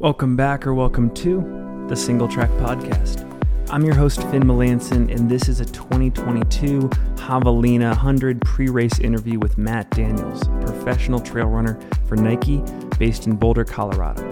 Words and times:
Welcome 0.00 0.36
back 0.36 0.64
or 0.64 0.74
welcome 0.74 1.12
to 1.14 1.86
the 1.88 1.96
Single 1.96 2.28
Track 2.28 2.50
Podcast. 2.50 3.24
I'm 3.68 3.84
your 3.84 3.96
host, 3.96 4.22
Finn 4.30 4.44
Melanson, 4.44 5.12
and 5.12 5.28
this 5.28 5.48
is 5.48 5.58
a 5.58 5.64
2022 5.64 6.88
Javelina 7.16 7.88
100 7.88 8.40
pre 8.42 8.68
race 8.68 9.00
interview 9.00 9.40
with 9.40 9.58
Matt 9.58 9.90
Daniels, 9.90 10.46
professional 10.60 11.18
trail 11.18 11.48
runner 11.48 11.80
for 12.06 12.14
Nike 12.14 12.62
based 13.00 13.26
in 13.26 13.34
Boulder, 13.34 13.64
Colorado. 13.64 14.22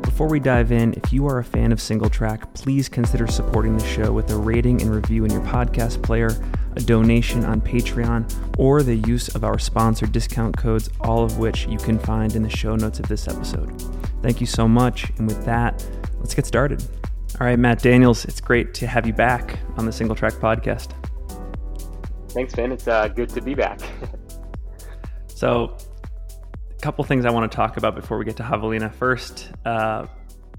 Before 0.00 0.28
we 0.28 0.38
dive 0.38 0.70
in, 0.70 0.94
if 0.94 1.12
you 1.12 1.26
are 1.26 1.40
a 1.40 1.44
fan 1.44 1.72
of 1.72 1.80
Single 1.80 2.08
Track, 2.08 2.54
please 2.54 2.88
consider 2.88 3.26
supporting 3.26 3.76
the 3.76 3.84
show 3.84 4.12
with 4.12 4.30
a 4.30 4.36
rating 4.36 4.80
and 4.80 4.94
review 4.94 5.24
in 5.24 5.32
your 5.32 5.42
podcast 5.42 6.00
player, 6.04 6.30
a 6.76 6.80
donation 6.80 7.44
on 7.44 7.60
Patreon, 7.60 8.54
or 8.58 8.82
the 8.82 8.96
use 8.96 9.28
of 9.34 9.44
our 9.44 9.58
sponsor 9.58 10.06
discount 10.06 10.56
codes, 10.56 10.90
all 11.00 11.24
of 11.24 11.38
which 11.38 11.66
you 11.66 11.78
can 11.78 11.98
find 11.98 12.34
in 12.36 12.42
the 12.42 12.50
show 12.50 12.76
notes 12.76 13.00
of 13.00 13.08
this 13.08 13.28
episode. 13.28 13.70
Thank 14.22 14.40
you 14.40 14.46
so 14.46 14.68
much. 14.68 15.10
And 15.18 15.26
with 15.26 15.44
that, 15.44 15.84
let's 16.18 16.34
get 16.34 16.46
started. 16.46 16.82
All 17.40 17.46
right, 17.46 17.58
Matt 17.58 17.80
Daniels, 17.82 18.24
it's 18.26 18.40
great 18.40 18.74
to 18.74 18.86
have 18.86 19.06
you 19.06 19.12
back 19.12 19.58
on 19.78 19.86
the 19.86 19.92
Single 19.92 20.14
Track 20.14 20.34
Podcast. 20.34 20.92
Thanks, 22.28 22.54
Finn. 22.54 22.70
It's 22.70 22.86
uh, 22.86 23.08
good 23.08 23.30
to 23.30 23.40
be 23.40 23.54
back. 23.54 23.80
so, 25.28 25.76
a 26.70 26.80
couple 26.80 27.02
things 27.04 27.24
I 27.24 27.30
want 27.30 27.50
to 27.50 27.56
talk 27.56 27.76
about 27.76 27.94
before 27.94 28.18
we 28.18 28.24
get 28.24 28.36
to 28.36 28.42
Javelina. 28.42 28.92
First, 28.92 29.50
uh, 29.64 30.06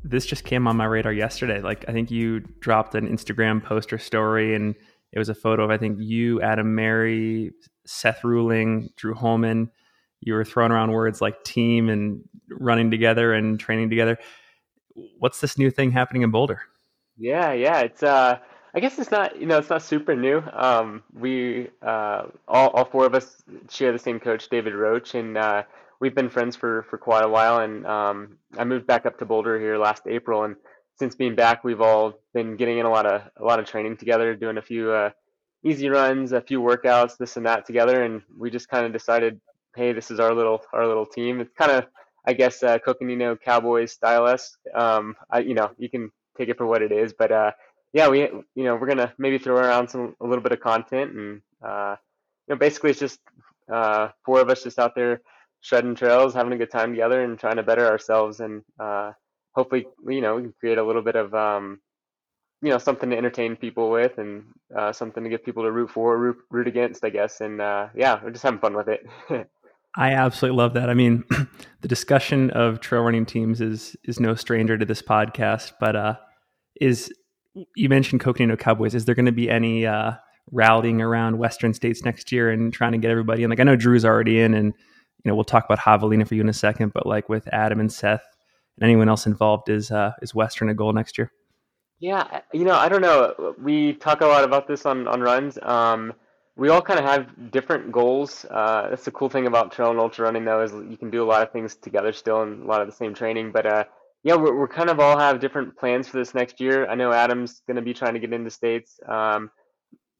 this 0.04 0.26
just 0.26 0.44
came 0.44 0.68
on 0.68 0.76
my 0.76 0.86
radar 0.86 1.14
yesterday. 1.14 1.62
Like, 1.62 1.86
I 1.88 1.94
think 1.94 2.12
you 2.12 2.40
dropped 2.60 2.96
an 2.96 3.08
Instagram 3.08 3.64
post 3.64 3.94
or 3.94 3.98
story, 3.98 4.56
and 4.56 4.76
it 5.12 5.20
was 5.20 5.30
a 5.30 5.36
photo 5.36 5.64
of, 5.64 5.72
I 5.72 5.78
think, 5.78 6.00
you, 6.00 6.42
Adam 6.42 6.76
Merry, 6.76 7.52
Seth 7.86 8.24
Ruling, 8.24 8.90
Drew 8.96 9.14
Holman. 9.14 9.72
You 10.22 10.34
were 10.34 10.46
throwing 10.46 10.72
around 10.72 10.92
words 10.92 11.20
like 11.22 11.44
team 11.44 11.90
and 11.90 12.24
running 12.50 12.92
together 12.92 13.34
and 13.34 13.60
training 13.60 13.90
together. 13.90 14.18
What's 15.20 15.42
this 15.42 15.58
new 15.58 15.72
thing 15.72 15.92
happening 15.92 16.22
in 16.22 16.32
Boulder? 16.32 16.62
Yeah, 17.18 17.54
yeah, 17.54 17.82
it's 17.82 18.04
uh, 18.04 18.40
I 18.74 18.80
guess 18.80 18.98
it's 19.00 19.12
not 19.12 19.40
you 19.40 19.46
know 19.46 19.58
it's 19.58 19.70
not 19.70 19.82
super 19.82 20.16
new. 20.16 20.44
Um, 20.54 21.04
we 21.14 21.70
uh, 21.82 22.24
all 22.48 22.70
all 22.70 22.86
four 22.86 23.06
of 23.06 23.16
us 23.16 23.44
share 23.70 23.92
the 23.92 24.00
same 24.00 24.20
coach, 24.20 24.50
David 24.50 24.76
Roche, 24.76 25.16
and 25.16 25.38
uh, 25.38 25.64
we've 26.00 26.16
been 26.16 26.30
friends 26.30 26.56
for 26.56 26.84
for 26.90 26.98
quite 26.98 27.24
a 27.24 27.30
while. 27.30 27.60
And 27.60 27.86
um, 27.86 28.38
I 28.58 28.64
moved 28.64 28.88
back 28.88 29.06
up 29.06 29.18
to 29.20 29.26
Boulder 29.26 29.60
here 29.60 29.78
last 29.78 30.04
April, 30.08 30.44
and 30.44 30.56
since 31.02 31.16
being 31.16 31.34
back, 31.34 31.64
we've 31.64 31.82
all 31.82 32.14
been 32.32 32.56
getting 32.56 32.78
in 32.78 32.86
a 32.86 32.90
lot 32.92 33.08
of 33.08 33.24
a 33.36 33.44
lot 33.44 33.60
of 33.60 33.66
training 33.66 33.98
together, 33.98 34.36
doing 34.36 34.60
a 34.60 34.62
few 34.62 34.92
uh, 34.92 35.10
easy 35.66 35.90
runs, 35.90 36.32
a 36.32 36.42
few 36.42 36.62
workouts, 36.62 37.18
this 37.18 37.38
and 37.38 37.46
that 37.48 37.66
together, 37.66 38.04
and 38.04 38.22
we 38.38 38.52
just 38.52 38.70
kind 38.70 38.86
of 38.86 38.94
decided, 38.94 39.42
hey, 39.76 39.94
this 39.94 40.12
is 40.12 40.20
our 40.20 40.32
little 40.32 40.62
our 40.74 40.86
little 40.86 41.08
team. 41.08 41.42
It's 41.42 41.52
kind 41.58 41.72
of 41.72 41.88
I 42.28 42.34
guess 42.34 42.62
uh, 42.62 42.78
Coconino 42.78 43.36
Cowboys 43.36 43.94
stylist. 43.94 44.60
Um, 44.76 45.16
I 45.32 45.40
you 45.40 45.56
know 45.56 45.72
you 45.80 45.90
can 45.90 46.12
take 46.38 46.50
it 46.50 46.58
for 46.60 46.68
what 46.68 46.84
it 46.84 46.92
is, 46.92 47.16
but 47.18 47.32
uh, 47.32 47.52
yeah, 47.94 48.08
we 48.08 48.20
you 48.20 48.64
know 48.64 48.76
we're 48.76 48.88
gonna 48.88 49.12
maybe 49.18 49.40
throw 49.40 49.56
around 49.56 49.88
some 49.88 50.16
a 50.22 50.28
little 50.28 50.44
bit 50.44 50.52
of 50.52 50.60
content 50.60 51.14
and 51.14 51.42
uh, 51.66 51.96
you 52.48 52.54
know 52.54 52.60
basically 52.60 52.92
it's 52.92 53.00
just 53.00 53.20
uh, 53.74 54.10
four 54.24 54.40
of 54.40 54.52
us 54.52 54.62
just 54.62 54.78
out 54.78 54.94
there 54.94 55.22
shredding 55.62 55.96
trails, 55.96 56.36
having 56.36 56.54
a 56.54 56.58
good 56.58 56.70
time 56.70 56.92
together, 56.92 57.24
and 57.24 57.40
trying 57.40 57.56
to 57.56 57.64
better 57.64 57.88
ourselves, 57.88 58.40
and 58.40 58.62
uh, 58.80 59.14
hopefully 59.54 59.86
you 60.08 60.22
know 60.22 60.36
we 60.36 60.44
can 60.44 60.54
create 60.60 60.78
a 60.78 60.84
little 60.84 61.02
bit 61.02 61.16
of 61.16 61.34
um, 61.34 61.80
you 62.62 62.70
know 62.70 62.78
something 62.78 63.10
to 63.10 63.18
entertain 63.18 63.56
people 63.56 63.90
with 63.90 64.18
and 64.18 64.44
uh, 64.78 64.94
something 64.94 65.24
to 65.24 65.30
get 65.30 65.44
people 65.44 65.64
to 65.64 65.72
root 65.72 65.90
for, 65.90 66.18
root, 66.18 66.38
root 66.50 66.68
against, 66.68 67.04
I 67.04 67.10
guess, 67.10 67.42
and 67.42 67.60
uh, 67.60 67.88
yeah, 67.96 68.20
we're 68.24 68.32
just 68.32 68.44
having 68.44 68.60
fun 68.60 68.76
with 68.76 68.88
it. 68.88 69.06
I 69.98 70.14
absolutely 70.14 70.58
love 70.58 70.74
that. 70.76 70.90
I 70.90 70.94
mean, 70.94 71.24
the 71.82 71.88
discussion 71.88 72.50
of 72.52 72.80
trail 72.80 73.02
running 73.02 73.26
teams 73.26 73.62
is 73.62 73.96
is 74.04 74.20
no 74.20 74.36
stranger 74.36 74.78
to 74.78 74.86
this 74.86 75.02
podcast, 75.02 75.74
but 75.80 75.96
uh, 75.96 76.16
is 76.80 77.12
you 77.76 77.90
mentioned 77.90 78.22
Coconino 78.22 78.56
Cowboys. 78.56 78.96
Is 78.96 79.06
there 79.06 79.16
going 79.16 79.26
to 79.26 79.32
be 79.32 79.50
any 79.50 79.86
uh, 79.86 80.14
rallying 80.52 81.02
around 81.02 81.38
Western 81.40 81.74
states 81.74 82.06
next 82.06 82.32
year 82.32 82.50
and 82.50 82.72
trying 82.72 82.94
to 82.94 82.98
get 82.98 83.12
everybody 83.12 83.44
in? 83.44 83.50
Like 83.50 83.60
I 83.60 83.64
know 83.64 83.76
Drew's 83.76 84.06
already 84.06 84.40
in, 84.40 84.54
and 84.54 84.68
you 85.26 85.30
know 85.30 85.36
we'll 85.36 85.44
talk 85.44 85.66
about 85.66 85.80
Javelina 85.80 86.28
for 86.28 86.36
you 86.36 86.42
in 86.42 86.50
a 86.50 86.54
second, 86.54 86.94
but 86.94 87.06
like 87.06 87.28
with 87.28 87.48
Adam 87.52 87.80
and 87.80 87.92
Seth 87.92 88.24
and 88.78 88.84
anyone 88.84 89.10
else 89.10 89.26
involved, 89.26 89.70
is 89.70 89.92
uh, 89.92 90.12
is 90.22 90.36
Western 90.36 90.70
a 90.70 90.74
goal 90.74 90.94
next 90.94 91.18
year? 91.18 91.32
Yeah, 92.00 92.42
you 92.52 92.66
know, 92.66 92.76
I 92.76 92.90
don't 92.90 93.02
know. 93.02 93.56
We 93.62 93.94
talk 93.94 94.22
a 94.22 94.26
lot 94.26 94.44
about 94.44 94.68
this 94.68 94.86
on 94.86 95.08
on 95.08 95.22
runs. 95.22 95.58
Um, 95.62 96.14
we 96.56 96.70
all 96.70 96.82
kind 96.82 97.00
of 97.00 97.06
have 97.06 97.52
different 97.52 97.92
goals. 97.92 98.46
Uh, 98.50 98.90
that's 98.90 99.06
the 99.06 99.12
cool 99.12 99.30
thing 99.30 99.48
about 99.48 99.72
trail 99.72 99.90
and 99.90 100.00
ultra 100.00 100.26
running, 100.26 100.46
though, 100.46 100.62
is 100.62 100.72
you 100.90 100.98
can 100.98 101.10
do 101.10 101.24
a 101.24 101.26
lot 101.26 101.42
of 101.42 101.52
things 101.52 101.76
together 101.76 102.12
still 102.12 102.42
and 102.42 102.64
a 102.64 102.66
lot 102.66 102.82
of 102.82 102.88
the 102.88 102.94
same 102.94 103.14
training. 103.14 103.52
But 103.52 103.66
uh, 103.66 103.84
yeah, 104.24 104.36
we're, 104.36 104.58
we're 104.58 104.68
kind 104.68 104.90
of 104.90 105.00
all 105.00 105.18
have 105.18 105.40
different 105.40 105.78
plans 105.78 106.08
for 106.08 106.18
this 106.18 106.36
next 106.36 106.60
year. 106.60 106.88
I 106.88 106.96
know 106.96 107.12
Adam's 107.12 107.62
going 107.66 107.78
to 107.78 107.82
be 107.82 107.94
trying 107.94 108.14
to 108.14 108.20
get 108.20 108.34
into 108.34 108.50
states. 108.50 109.00
Um, 109.08 109.50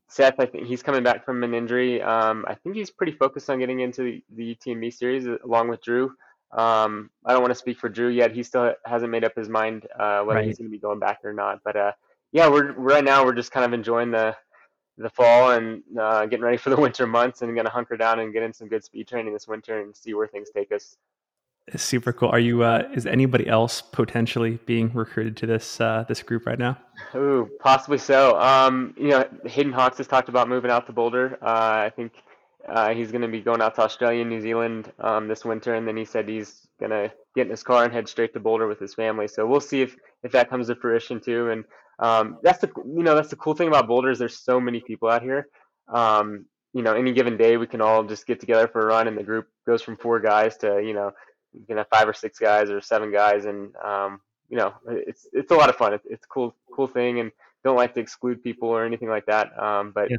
Seth, 0.10 0.40
I 0.40 0.46
think 0.46 0.68
he's 0.68 0.84
coming 0.84 1.04
back 1.04 1.24
from 1.24 1.44
an 1.44 1.54
injury. 1.54 2.02
Um, 2.02 2.46
I 2.48 2.56
think 2.56 2.76
he's 2.76 2.90
pretty 2.90 3.14
focused 3.14 3.50
on 3.50 3.60
getting 3.60 3.80
into 3.80 4.04
the, 4.04 4.24
the 4.36 4.56
UTMB 4.56 4.94
series 4.94 5.26
along 5.44 5.70
with 5.70 5.82
Drew. 5.82 6.12
Um, 6.54 7.10
I 7.26 7.34
don't 7.34 7.42
want 7.42 7.52
to 7.52 7.60
speak 7.60 7.80
for 7.80 7.90
Drew 7.90 8.10
yet. 8.10 8.34
He 8.34 8.44
still 8.44 8.74
hasn't 8.86 9.12
made 9.12 9.24
up 9.24 9.36
his 9.36 9.48
mind 9.48 9.88
uh, 9.98 10.22
whether 10.24 10.40
right. 10.40 10.48
he's 10.48 10.58
going 10.58 10.70
to 10.70 10.72
be 10.72 10.80
going 10.80 11.00
back 11.00 11.20
or 11.24 11.34
not. 11.34 11.62
But 11.64 11.76
uh, 11.76 11.92
yeah, 12.32 12.50
we're 12.50 12.74
right 12.74 13.04
now 13.04 13.24
we're 13.24 13.34
just 13.34 13.52
kind 13.52 13.66
of 13.66 13.74
enjoying 13.74 14.12
the 14.12 14.36
the 14.98 15.10
fall 15.10 15.52
and 15.52 15.82
uh, 16.00 16.26
getting 16.26 16.44
ready 16.44 16.58
for 16.58 16.70
the 16.70 16.76
winter 16.80 17.08
months 17.08 17.42
and 17.42 17.54
going 17.56 17.66
to 17.66 17.72
hunker 17.72 17.98
down 17.98 18.20
and 18.20 18.34
get 18.34 18.44
in 18.44 18.54
some 18.54 18.68
good 18.68 18.84
speed 18.84 19.08
training 19.08 19.34
this 19.34 19.48
winter 19.48 19.82
and 19.82 19.96
see 19.96 20.14
where 20.14 20.28
things 20.28 20.50
take 20.54 20.72
us. 20.72 20.98
Super 21.76 22.12
cool. 22.12 22.30
Are 22.30 22.40
you? 22.40 22.64
Uh, 22.64 22.90
is 22.94 23.06
anybody 23.06 23.48
else 23.48 23.82
potentially 23.82 24.60
being 24.66 24.92
recruited 24.94 25.38
to 25.38 25.46
this 25.46 25.80
uh, 25.80 26.04
this 26.08 26.22
group 26.22 26.46
right 26.46 26.60
now? 26.60 26.78
Ooh, 27.16 27.50
possibly 27.60 27.98
so. 27.98 28.38
Um, 28.40 28.94
you 28.98 29.10
know, 29.10 29.26
Hayden 29.46 29.72
Hawks 29.72 29.98
has 30.00 30.08
talked 30.08 30.28
about 30.28 30.50
moving 30.50 30.72
out 30.72 30.86
to 30.88 30.92
Boulder. 30.92 31.38
Uh, 31.42 31.86
I 31.86 31.92
think 31.96 32.12
uh, 32.68 32.94
he's 32.94 33.12
going 33.12 33.22
to 33.22 33.28
be 33.28 33.42
going 33.42 33.62
out 33.62 33.76
to 33.76 33.82
Australia 33.82 34.22
and 34.22 34.30
New 34.30 34.42
Zealand 34.42 34.92
um, 35.00 35.28
this 35.28 35.44
winter, 35.44 35.74
and 35.74 35.88
then 35.88 35.98
he 35.98 36.06
said 36.06 36.28
he's 36.28 36.68
going 36.80 36.92
to 36.92 37.12
get 37.36 37.46
in 37.48 37.52
his 37.52 37.64
car 37.64 37.84
and 37.84 37.94
head 37.94 38.08
straight 38.08 38.34
to 38.34 38.40
Boulder 38.40 38.68
with 38.68 38.80
his 38.80 38.94
family. 38.94 39.28
So 39.28 39.46
we'll 39.46 39.62
see 39.62 39.82
if 39.82 39.96
if 40.24 40.32
that 40.34 40.50
comes 40.50 40.68
to 40.68 40.76
fruition 40.76 41.20
too. 41.20 41.50
And 41.50 41.66
um, 42.00 42.38
that's 42.44 42.60
the 42.60 42.72
you 42.86 43.04
know 43.04 43.16
that's 43.16 43.30
the 43.30 43.36
cool 43.36 43.56
thing 43.56 43.68
about 43.68 43.88
Boulder 43.88 44.12
is 44.12 44.20
there's 44.20 44.38
so 44.38 44.60
many 44.60 44.82
people 44.82 45.10
out 45.10 45.22
here. 45.24 45.48
Um, 45.88 46.46
you 46.74 46.82
know, 46.82 46.94
any 46.94 47.14
given 47.14 47.38
day 47.38 47.58
we 47.58 47.68
can 47.68 47.82
all 47.82 48.04
just 48.04 48.26
get 48.26 48.40
together 48.40 48.68
for 48.68 48.82
a 48.82 48.86
run, 48.86 49.08
and 49.08 49.18
the 49.18 49.24
group 49.24 49.48
goes 49.68 49.82
from 49.82 49.98
four 49.98 50.20
guys 50.20 50.58
to 50.58 50.82
you 50.84 50.94
know 50.94 51.12
you 51.54 51.66
can 51.66 51.78
have 51.78 51.88
five 51.90 52.08
or 52.08 52.14
six 52.14 52.40
guys 52.40 52.70
or 52.70 52.82
seven 52.82 53.12
guys, 53.12 53.46
and 53.46 53.76
um, 53.78 54.22
you 54.50 54.58
know 54.58 54.74
it's 54.88 55.28
it's 55.34 55.52
a 55.52 55.56
lot 55.56 55.70
of 55.70 55.76
fun. 55.76 55.94
It's, 55.94 56.06
it's 56.10 56.26
a 56.26 56.28
cool 56.28 56.56
cool 56.74 56.88
thing, 56.88 57.20
and 57.20 57.32
don't 57.64 57.76
like 57.76 57.94
to 57.96 58.00
exclude 58.00 58.44
people 58.44 58.70
or 58.70 58.86
anything 58.86 59.10
like 59.10 59.26
that. 59.26 59.58
Um, 59.62 59.92
but 59.94 60.10
yeah. 60.10 60.18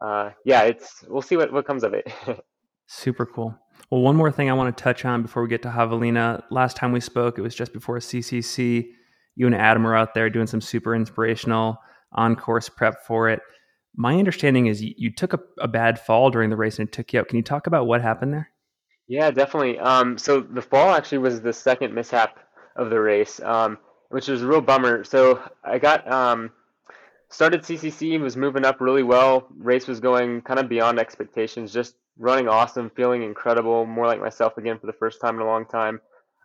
Uh, 0.00 0.30
yeah, 0.44 0.62
it's 0.62 1.04
we'll 1.08 1.22
see 1.22 1.36
what 1.36 1.52
what 1.52 1.66
comes 1.66 1.84
of 1.84 1.94
it. 1.94 2.10
Super 2.86 3.26
cool. 3.26 3.56
Well, 3.90 4.00
one 4.00 4.16
more 4.16 4.32
thing 4.32 4.50
I 4.50 4.52
want 4.52 4.76
to 4.76 4.82
touch 4.82 5.04
on 5.04 5.22
before 5.22 5.42
we 5.42 5.48
get 5.48 5.62
to 5.62 5.68
Javelina. 5.68 6.42
Last 6.50 6.76
time 6.76 6.92
we 6.92 7.00
spoke, 7.00 7.38
it 7.38 7.42
was 7.42 7.54
just 7.54 7.72
before 7.72 7.98
CCC 7.98 8.88
you 9.40 9.46
and 9.46 9.54
Adam 9.54 9.86
are 9.86 9.96
out 9.96 10.12
there 10.12 10.28
doing 10.28 10.46
some 10.46 10.60
super 10.60 10.94
inspirational 10.94 11.78
on 12.12 12.36
course 12.36 12.68
prep 12.68 13.06
for 13.06 13.30
it. 13.30 13.40
My 13.96 14.18
understanding 14.18 14.66
is 14.66 14.82
you, 14.82 14.94
you 14.96 15.12
took 15.12 15.32
a, 15.32 15.40
a, 15.58 15.68
bad 15.68 15.98
fall 15.98 16.30
during 16.30 16.50
the 16.50 16.56
race 16.56 16.78
and 16.78 16.88
it 16.88 16.92
took 16.92 17.12
you 17.12 17.20
out. 17.20 17.28
Can 17.28 17.36
you 17.38 17.42
talk 17.42 17.66
about 17.66 17.86
what 17.86 18.02
happened 18.02 18.32
there? 18.34 18.50
Yeah, 19.08 19.30
definitely. 19.30 19.78
Um, 19.78 20.18
so 20.18 20.40
the 20.40 20.60
fall 20.60 20.90
actually 20.90 21.18
was 21.18 21.40
the 21.40 21.52
second 21.52 21.94
mishap 21.94 22.38
of 22.76 22.90
the 22.90 23.00
race, 23.00 23.40
um, 23.40 23.78
which 24.10 24.28
was 24.28 24.42
a 24.42 24.46
real 24.46 24.60
bummer. 24.60 25.04
So 25.04 25.42
I 25.64 25.78
got 25.78 26.10
um, 26.12 26.50
started 27.30 27.62
CCC, 27.62 28.20
was 28.20 28.36
moving 28.36 28.64
up 28.64 28.80
really 28.80 29.02
well. 29.02 29.46
Race 29.56 29.86
was 29.86 30.00
going 30.00 30.42
kind 30.42 30.58
of 30.60 30.68
beyond 30.68 30.98
expectations, 30.98 31.72
just 31.72 31.94
running 32.18 32.48
awesome, 32.48 32.90
feeling 32.90 33.22
incredible, 33.22 33.86
more 33.86 34.06
like 34.06 34.20
myself 34.20 34.58
again 34.58 34.78
for 34.78 34.86
the 34.86 34.92
first 34.92 35.20
time 35.20 35.36
in 35.36 35.42
a 35.42 35.46
long 35.46 35.64
time. 35.64 36.00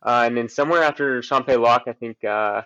Uh, 0.06 0.24
and 0.26 0.38
then 0.38 0.48
somewhere 0.48 0.84
after 0.84 1.20
Champex-Lac, 1.22 1.84
I 1.88 1.94
think 1.94 2.24
uh, 2.24 2.62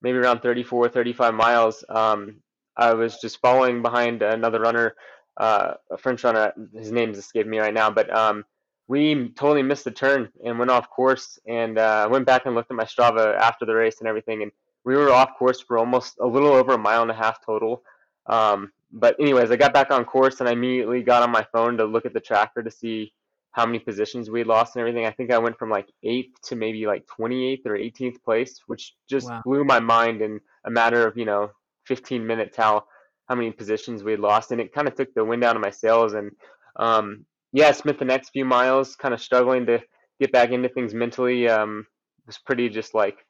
maybe 0.00 0.18
around 0.18 0.40
34, 0.40 0.88
35 0.88 1.34
miles. 1.34 1.84
Um, 1.88 2.36
I 2.76 2.94
was 2.94 3.18
just 3.20 3.40
following 3.40 3.82
behind 3.82 4.22
another 4.22 4.60
runner, 4.60 4.94
uh, 5.36 5.74
a 5.90 5.98
French 5.98 6.22
runner. 6.24 6.52
His 6.72 6.92
name's 6.92 7.18
escaped 7.18 7.48
me 7.48 7.58
right 7.58 7.74
now, 7.74 7.90
but 7.90 8.14
um, 8.16 8.44
we 8.86 9.30
totally 9.30 9.62
missed 9.62 9.84
the 9.84 9.90
turn 9.90 10.30
and 10.44 10.58
went 10.58 10.70
off 10.70 10.90
course. 10.90 11.38
And 11.48 11.78
uh, 11.78 12.04
I 12.04 12.06
went 12.06 12.26
back 12.26 12.46
and 12.46 12.54
looked 12.54 12.70
at 12.70 12.76
my 12.76 12.84
Strava 12.84 13.36
after 13.36 13.64
the 13.66 13.74
race 13.74 13.98
and 13.98 14.08
everything, 14.08 14.42
and 14.42 14.52
we 14.84 14.94
were 14.94 15.10
off 15.10 15.36
course 15.38 15.60
for 15.60 15.78
almost 15.78 16.16
a 16.20 16.26
little 16.26 16.52
over 16.52 16.74
a 16.74 16.78
mile 16.78 17.02
and 17.02 17.10
a 17.10 17.14
half 17.14 17.44
total. 17.44 17.82
Um, 18.26 18.70
but 18.92 19.16
anyways, 19.18 19.50
I 19.50 19.56
got 19.56 19.72
back 19.72 19.90
on 19.90 20.04
course 20.04 20.40
and 20.40 20.48
I 20.48 20.52
immediately 20.52 21.02
got 21.02 21.22
on 21.22 21.30
my 21.30 21.46
phone 21.52 21.76
to 21.78 21.84
look 21.84 22.06
at 22.06 22.12
the 22.12 22.20
tracker 22.20 22.62
to 22.62 22.70
see 22.70 23.12
how 23.50 23.64
many 23.64 23.78
positions 23.78 24.30
we 24.30 24.44
lost 24.44 24.74
and 24.74 24.80
everything. 24.80 25.06
I 25.06 25.10
think 25.10 25.32
I 25.32 25.38
went 25.38 25.58
from 25.58 25.70
like 25.70 25.88
eighth 26.02 26.40
to 26.48 26.56
maybe 26.56 26.86
like 26.86 27.06
28th 27.06 27.66
or 27.66 27.78
18th 27.78 28.22
place, 28.22 28.60
which 28.66 28.94
just 29.08 29.28
wow. 29.28 29.42
blew 29.44 29.64
my 29.64 29.80
mind 29.80 30.22
in 30.22 30.40
a 30.64 30.70
matter 30.70 31.06
of, 31.06 31.16
you 31.16 31.24
know, 31.24 31.50
15 31.86 32.26
minutes 32.26 32.56
how, 32.56 32.84
how 33.28 33.34
many 33.34 33.52
positions 33.52 34.02
we 34.02 34.16
lost. 34.16 34.50
And 34.50 34.60
it 34.60 34.72
kind 34.72 34.88
of 34.88 34.94
took 34.94 35.12
the 35.14 35.24
wind 35.24 35.44
out 35.44 35.56
of 35.56 35.62
my 35.62 35.70
sails. 35.70 36.14
And 36.14 36.32
um, 36.76 37.24
yeah, 37.52 37.68
I 37.68 37.72
spent 37.72 37.98
the 37.98 38.04
next 38.04 38.30
few 38.30 38.44
miles 38.44 38.96
kind 38.96 39.14
of 39.14 39.20
struggling 39.20 39.66
to 39.66 39.80
get 40.20 40.32
back 40.32 40.50
into 40.50 40.68
things 40.68 40.94
mentally. 40.94 41.48
Um, 41.48 41.86
it 42.24 42.26
was 42.26 42.38
pretty 42.38 42.68
just 42.68 42.94
like 42.94 43.24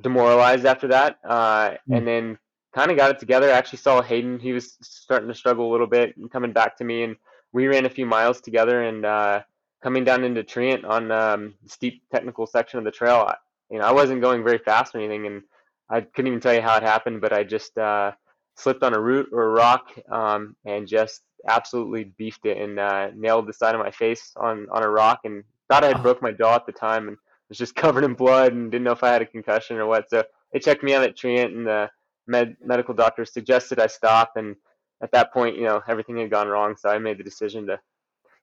demoralized 0.00 0.66
after 0.66 0.88
that, 0.88 1.18
uh, 1.24 1.70
mm. 1.70 1.96
and 1.96 2.06
then 2.06 2.38
kind 2.74 2.90
of 2.90 2.96
got 2.96 3.10
it 3.10 3.18
together. 3.18 3.48
I 3.48 3.56
actually 3.56 3.78
saw 3.78 4.02
Hayden; 4.02 4.38
he 4.38 4.52
was 4.52 4.76
starting 4.82 5.28
to 5.28 5.34
struggle 5.34 5.70
a 5.70 5.72
little 5.72 5.86
bit 5.86 6.16
and 6.16 6.30
coming 6.30 6.52
back 6.52 6.76
to 6.78 6.84
me, 6.84 7.02
and 7.02 7.16
we 7.52 7.66
ran 7.66 7.86
a 7.86 7.90
few 7.90 8.06
miles 8.06 8.40
together. 8.40 8.82
And 8.82 9.04
uh, 9.04 9.42
coming 9.82 10.04
down 10.04 10.24
into 10.24 10.42
Trient 10.42 10.84
on 10.84 11.10
um, 11.10 11.54
steep 11.66 12.02
technical 12.12 12.46
section 12.46 12.78
of 12.78 12.84
the 12.84 12.90
trail, 12.90 13.26
I, 13.28 13.36
you 13.70 13.78
know, 13.78 13.84
I 13.84 13.92
wasn't 13.92 14.20
going 14.20 14.44
very 14.44 14.58
fast 14.58 14.94
or 14.94 14.98
anything, 14.98 15.26
and 15.26 15.42
I 15.88 16.00
couldn't 16.00 16.28
even 16.28 16.40
tell 16.40 16.54
you 16.54 16.62
how 16.62 16.76
it 16.76 16.82
happened, 16.82 17.20
but 17.20 17.32
I 17.32 17.44
just 17.44 17.76
uh, 17.78 18.12
slipped 18.56 18.82
on 18.82 18.94
a 18.94 19.00
root 19.00 19.28
or 19.32 19.44
a 19.44 19.50
rock 19.50 19.92
um, 20.10 20.56
and 20.64 20.86
just 20.86 21.22
absolutely 21.46 22.04
beefed 22.04 22.46
it 22.46 22.58
and 22.58 22.78
uh, 22.78 23.10
nailed 23.14 23.46
the 23.46 23.52
side 23.52 23.74
of 23.74 23.80
my 23.80 23.90
face 23.90 24.32
on 24.36 24.66
on 24.70 24.82
a 24.82 24.88
rock 24.88 25.20
and 25.24 25.44
thought 25.68 25.84
I 25.84 25.88
had 25.88 25.98
oh. 25.98 26.02
broke 26.02 26.22
my 26.22 26.32
jaw 26.32 26.54
at 26.54 26.66
the 26.66 26.72
time 26.72 27.08
and 27.08 27.16
was 27.48 27.58
just 27.58 27.74
covered 27.76 28.04
in 28.04 28.14
blood 28.14 28.52
and 28.52 28.70
didn't 28.70 28.84
know 28.84 28.92
if 28.92 29.02
I 29.02 29.12
had 29.12 29.22
a 29.22 29.26
concussion 29.26 29.76
or 29.76 29.86
what. 29.86 30.08
So 30.10 30.24
they 30.52 30.58
checked 30.58 30.82
me 30.82 30.94
out 30.94 31.04
at 31.04 31.16
Trient 31.16 31.54
and 31.54 31.66
the 31.66 31.90
med- 32.26 32.56
medical 32.64 32.94
doctor 32.94 33.24
suggested 33.24 33.78
I 33.78 33.86
stop. 33.86 34.32
And 34.36 34.56
at 35.02 35.12
that 35.12 35.32
point, 35.32 35.56
you 35.56 35.64
know, 35.64 35.82
everything 35.88 36.16
had 36.18 36.30
gone 36.30 36.48
wrong. 36.48 36.76
So 36.76 36.88
I 36.88 36.98
made 36.98 37.18
the 37.18 37.24
decision 37.24 37.66
to 37.66 37.80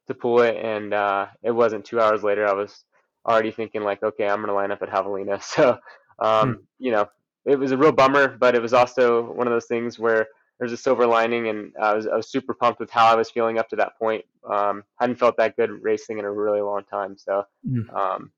to 0.08 0.14
pull 0.16 0.42
it. 0.42 0.58
And 0.58 0.94
uh, 0.94 1.28
it 1.44 1.52
wasn't 1.52 1.86
two 1.86 2.00
hours 2.00 2.24
later. 2.24 2.48
I 2.48 2.54
was 2.54 2.84
already 3.28 3.52
thinking 3.52 3.84
like, 3.84 4.02
okay, 4.04 4.28
I'm 4.28 4.42
gonna 4.42 4.54
line 4.54 4.72
up 4.72 4.82
at 4.82 4.90
Javelina. 4.90 5.42
So 5.44 5.78
um, 6.20 6.54
hmm. 6.54 6.62
you 6.80 6.92
know, 6.92 7.08
it 7.46 7.58
was 7.58 7.72
a 7.72 7.78
real 7.78 7.92
bummer, 7.92 8.38
but 8.38 8.56
it 8.56 8.62
was 8.62 8.74
also 8.74 9.32
one 9.34 9.48
of 9.48 9.54
those 9.54 9.66
things 9.66 9.98
where 9.98 10.28
there's 10.60 10.72
a 10.72 10.78
silver 10.78 11.08
lining, 11.08 11.48
and 11.48 11.74
I 11.82 11.94
was 11.94 12.06
I 12.06 12.16
was 12.16 12.30
super 12.30 12.54
pumped 12.54 12.80
with 12.80 12.92
how 12.92 13.08
I 13.08 13.16
was 13.16 13.32
feeling 13.32 13.58
up 13.58 13.68
to 13.70 13.76
that 13.78 13.98
point. 13.98 14.24
Um, 14.48 14.84
hadn't 15.00 15.16
felt 15.16 15.38
that 15.38 15.56
good 15.56 15.72
racing 15.82 16.20
in 16.20 16.26
a 16.26 16.32
really 16.32 16.62
long 16.62 16.84
time, 16.84 17.18
so 17.18 17.44
mm. 17.68 17.92
um, 17.96 18.32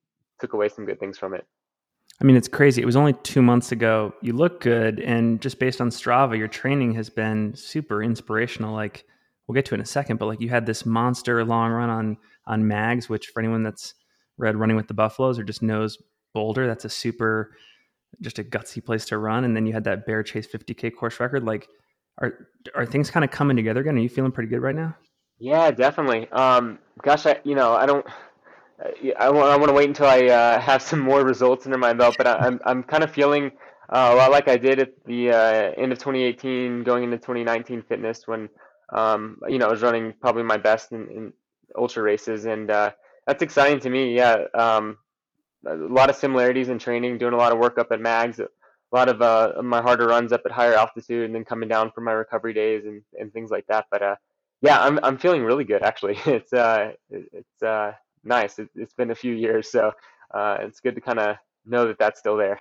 took 0.43 0.53
away 0.53 0.67
some 0.67 0.85
good 0.85 0.99
things 0.99 1.17
from 1.17 1.33
it. 1.33 1.45
I 2.21 2.25
mean, 2.25 2.35
it's 2.35 2.49
crazy. 2.49 2.81
It 2.81 2.85
was 2.85 2.97
only 2.97 3.13
two 3.13 3.41
months 3.41 3.71
ago. 3.71 4.13
You 4.21 4.33
look 4.33 4.59
good, 4.59 4.99
and 4.99 5.41
just 5.41 5.57
based 5.57 5.79
on 5.79 5.89
Strava, 5.89 6.37
your 6.37 6.49
training 6.49 6.93
has 6.95 7.09
been 7.09 7.55
super 7.55 8.03
inspirational. 8.03 8.73
Like 8.73 9.05
we'll 9.47 9.55
get 9.55 9.65
to 9.65 9.73
it 9.73 9.77
in 9.79 9.81
a 9.81 9.85
second, 9.85 10.17
but 10.17 10.25
like 10.25 10.41
you 10.41 10.49
had 10.49 10.65
this 10.65 10.85
monster 10.85 11.43
long 11.45 11.71
run 11.71 11.89
on 11.89 12.17
on 12.45 12.67
Mags, 12.67 13.07
which 13.07 13.27
for 13.27 13.39
anyone 13.39 13.63
that's 13.63 13.93
read 14.37 14.57
Running 14.57 14.75
with 14.75 14.89
the 14.89 14.93
Buffaloes 14.93 15.39
or 15.39 15.43
just 15.43 15.61
knows 15.61 15.97
Boulder, 16.33 16.67
that's 16.67 16.85
a 16.85 16.89
super 16.89 17.55
just 18.21 18.37
a 18.37 18.43
gutsy 18.43 18.83
place 18.83 19.05
to 19.05 19.17
run. 19.17 19.45
And 19.45 19.55
then 19.55 19.65
you 19.65 19.73
had 19.73 19.85
that 19.85 20.05
Bear 20.05 20.23
Chase 20.23 20.47
50k 20.47 20.95
course 20.95 21.21
record. 21.21 21.45
Like, 21.45 21.69
are 22.19 22.47
are 22.75 22.85
things 22.85 23.09
kind 23.09 23.23
of 23.23 23.31
coming 23.31 23.55
together 23.55 23.79
again? 23.79 23.95
Are 23.95 24.01
you 24.01 24.09
feeling 24.09 24.33
pretty 24.33 24.49
good 24.49 24.61
right 24.61 24.75
now? 24.75 24.95
Yeah, 25.39 25.71
definitely. 25.71 26.29
Um, 26.31 26.79
gosh, 27.01 27.25
I 27.25 27.39
you 27.43 27.55
know 27.55 27.73
I 27.73 27.85
don't. 27.85 28.05
I 29.19 29.29
want, 29.29 29.49
I 29.49 29.55
want 29.55 29.69
to 29.69 29.73
wait 29.73 29.87
until 29.87 30.07
I 30.07 30.25
uh, 30.25 30.59
have 30.59 30.81
some 30.81 30.99
more 30.99 31.23
results 31.23 31.65
under 31.65 31.77
my 31.77 31.93
belt, 31.93 32.15
but 32.17 32.27
I, 32.27 32.47
am 32.47 32.53
I'm, 32.53 32.59
I'm 32.65 32.83
kind 32.83 33.03
of 33.03 33.11
feeling 33.11 33.51
uh, 33.89 34.11
a 34.13 34.15
lot 34.15 34.31
like 34.31 34.47
I 34.47 34.57
did 34.57 34.79
at 34.79 34.91
the 35.05 35.31
uh, 35.31 35.81
end 35.81 35.91
of 35.91 35.99
2018, 35.99 36.83
going 36.83 37.03
into 37.03 37.17
2019 37.17 37.83
fitness 37.83 38.27
when 38.27 38.49
um, 38.91 39.39
you 39.47 39.57
know 39.57 39.67
I 39.67 39.71
was 39.71 39.81
running 39.81 40.13
probably 40.19 40.43
my 40.43 40.57
best 40.57 40.91
in, 40.91 41.07
in 41.09 41.33
ultra 41.77 42.03
races, 42.03 42.45
and 42.45 42.69
uh, 42.71 42.91
that's 43.27 43.43
exciting 43.43 43.79
to 43.81 43.89
me. 43.89 44.15
Yeah, 44.15 44.45
um, 44.53 44.97
a 45.65 45.75
lot 45.75 46.09
of 46.09 46.15
similarities 46.15 46.69
in 46.69 46.79
training, 46.79 47.17
doing 47.17 47.33
a 47.33 47.37
lot 47.37 47.51
of 47.51 47.59
work 47.59 47.77
up 47.77 47.91
at 47.91 48.01
Mags, 48.01 48.39
a 48.39 48.47
lot 48.91 49.09
of 49.09 49.21
uh, 49.21 49.61
my 49.61 49.81
harder 49.81 50.07
runs 50.07 50.31
up 50.31 50.41
at 50.45 50.51
higher 50.51 50.73
altitude, 50.73 51.25
and 51.25 51.35
then 51.35 51.45
coming 51.45 51.69
down 51.69 51.91
for 51.91 52.01
my 52.01 52.11
recovery 52.11 52.53
days 52.53 52.85
and, 52.85 53.01
and 53.19 53.31
things 53.31 53.51
like 53.51 53.65
that. 53.67 53.85
But 53.91 54.01
uh, 54.01 54.15
yeah, 54.61 54.81
I'm 54.81 54.99
I'm 55.03 55.17
feeling 55.17 55.43
really 55.43 55.65
good 55.65 55.83
actually. 55.83 56.17
It's 56.25 56.53
uh 56.53 56.93
it's 57.09 57.63
uh 57.63 57.93
nice. 58.23 58.59
It, 58.59 58.69
has 58.79 58.93
been 58.93 59.11
a 59.11 59.15
few 59.15 59.33
years, 59.33 59.69
so 59.71 59.91
uh, 60.33 60.57
it's 60.61 60.79
good 60.79 60.95
to 60.95 61.01
kind 61.01 61.19
of 61.19 61.37
know 61.65 61.87
that 61.87 61.97
that's 61.99 62.19
still 62.19 62.37
there. 62.37 62.59